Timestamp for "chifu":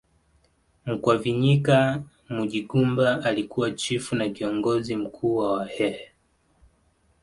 3.71-4.15